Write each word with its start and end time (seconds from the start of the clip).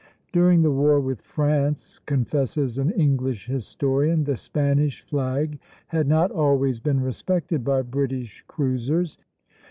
"During 0.31 0.63
the 0.63 0.71
war 0.71 0.99
with 0.99 1.21
France," 1.21 1.99
confesses 1.99 2.79
an 2.79 2.89
English 2.89 3.45
historian, 3.45 4.23
"the 4.23 4.35
Spanish 4.35 5.03
flag 5.03 5.59
had 5.89 6.07
not 6.07 6.31
always 6.31 6.79
been 6.79 7.01
respected 7.01 7.63
by 7.63 7.83
British 7.83 8.43
cruisers." 8.47 9.19